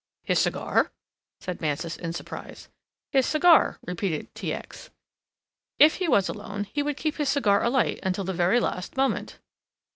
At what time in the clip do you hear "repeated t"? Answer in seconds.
3.85-4.51